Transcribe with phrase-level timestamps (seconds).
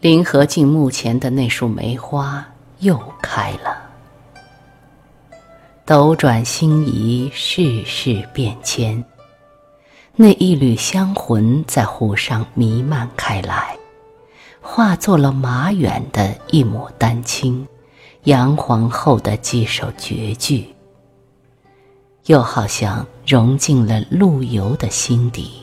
[0.00, 2.46] 临河镜墓前的那束梅花
[2.78, 3.76] 又开了。
[5.84, 9.04] 斗转星移，世事变迁。
[10.14, 13.76] 那一缕香魂在湖上弥漫开来，
[14.60, 17.66] 化作了马远的一抹丹青，
[18.22, 20.72] 杨皇后的几首绝句，
[22.26, 25.62] 又好像融进了陆游的心底，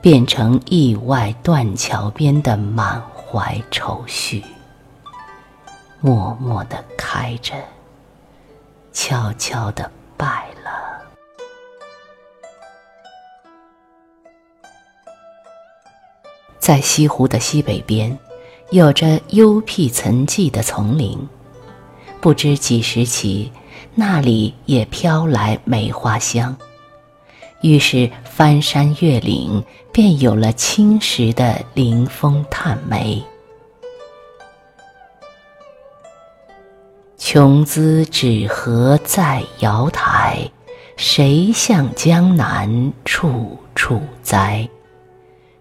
[0.00, 3.00] 变成驿外断桥边的满
[3.30, 4.42] 怀愁绪，
[6.00, 7.52] 默默地开着。
[8.90, 11.02] 悄悄地败了。
[16.58, 18.18] 在西湖的西北边，
[18.70, 21.28] 有着幽僻沉寂的丛林，
[22.20, 23.52] 不知几时起，
[23.94, 26.56] 那里也飘来梅花香。
[27.60, 33.22] 于是翻山越岭，便有了青石的临风探梅。
[37.16, 40.38] 琼姿只合在瑶台，
[40.96, 44.68] 谁向江南处处栽？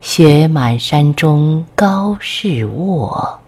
[0.00, 3.40] 雪满山中高士卧，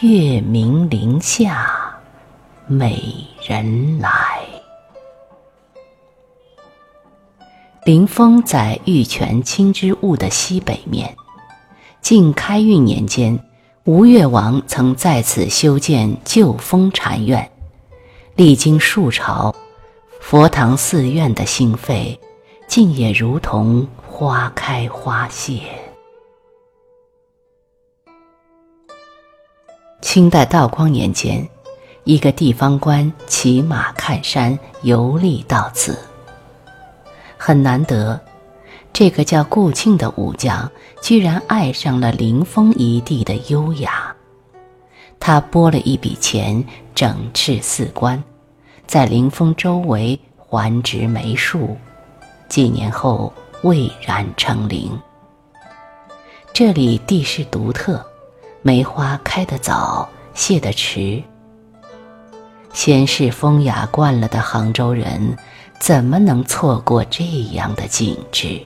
[0.00, 1.70] 月明林下
[2.66, 3.00] 美
[3.46, 4.10] 人来。
[7.88, 11.16] 临风在玉泉清之坞的西北面，
[12.02, 13.42] 晋开运年间。
[13.84, 17.50] 吴越王曾在此修建旧风禅院，
[18.34, 19.54] 历经数朝，
[20.20, 22.20] 佛堂寺院的兴废，
[22.68, 25.62] 竟也如同花开花谢。
[30.02, 31.48] 清代道光年间，
[32.04, 35.98] 一个地方官骑马看山游历到此，
[37.38, 38.20] 很难得。
[38.92, 44.14] 这个叫顾庆的武将，居然爱上了临风一地的优雅。
[45.20, 48.22] 他拨了一笔钱，整饬寺官，
[48.86, 51.76] 在临风周围环植梅树，
[52.48, 53.32] 几年后
[53.62, 54.90] 蔚然成林。
[56.52, 58.04] 这里地势独特，
[58.62, 61.22] 梅花开得早，谢得迟。
[62.72, 65.36] 闲适风雅惯了的杭州人，
[65.78, 68.60] 怎么能错过这样的景致？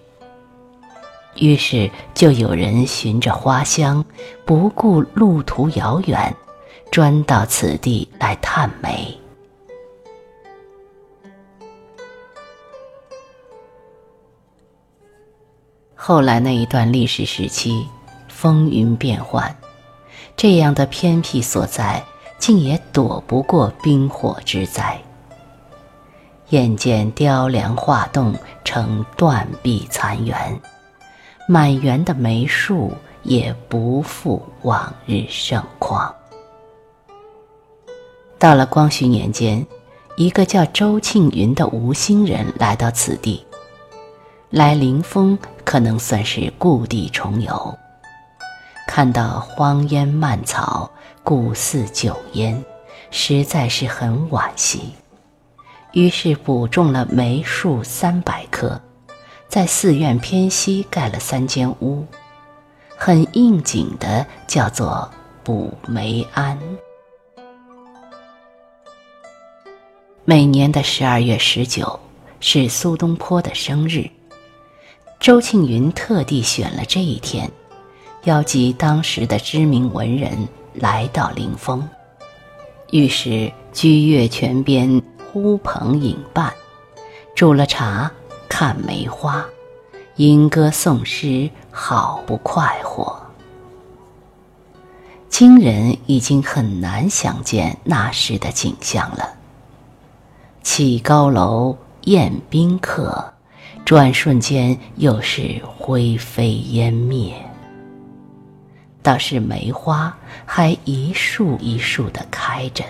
[1.37, 4.05] 于是，就有人循着花香，
[4.45, 6.35] 不顾路途遥远，
[6.91, 9.19] 专到此地来探梅。
[15.95, 17.87] 后来那一段历史时期，
[18.29, 19.57] 风云变幻，
[20.37, 22.05] 这样的偏僻所在，
[22.39, 25.01] 竟也躲不过冰火之灾。
[26.53, 30.61] 眼见雕梁画栋成断壁残垣。
[31.49, 32.93] 满园的梅树
[33.23, 36.15] 也不复往日盛况。
[38.39, 39.67] 到了光绪年间，
[40.17, 43.43] 一个叫周庆云的吴兴人来到此地，
[44.51, 47.79] 来临风可能算是故地重游。
[48.87, 50.91] 看到荒烟蔓草、
[51.25, 52.63] 古寺酒烟，
[53.11, 54.93] 实在是很惋惜，
[55.93, 58.81] 于是补种了梅树三百棵。
[59.49, 62.07] 在寺院偏西盖了三间屋，
[62.97, 65.07] 很应景的叫做
[65.45, 66.59] 补梅庵。
[70.25, 72.01] 每年的十二月十九
[72.41, 74.09] 是苏东坡的生日，
[75.21, 77.51] 周庆云特地选了这一天，
[78.25, 81.87] 邀集当时的知名文人来到临风，
[82.91, 86.53] 于是居月泉边呼朋引伴，
[87.35, 88.13] 煮了茶。
[88.51, 89.47] 看梅花，
[90.17, 93.19] 吟歌诵诗，好不快活。
[95.31, 99.27] 今人已经很难想见那时的景象了。
[100.63, 103.33] 起高楼，宴宾客，
[103.87, 107.35] 转瞬间又是灰飞烟灭。
[109.03, 110.15] 倒是梅花
[110.45, 112.85] 还一树一树的开着，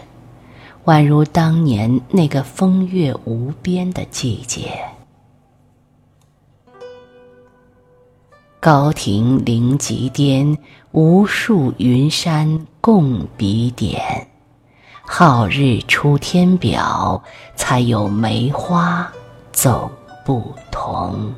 [0.85, 4.81] 宛如当年那个风月无边的季节。
[8.59, 10.59] 高亭临极巅，
[10.93, 14.29] 无数云山共比点。
[15.05, 17.23] 好日出天表，
[17.57, 19.13] 才有梅花
[19.53, 19.91] 总
[20.25, 21.33] 不同。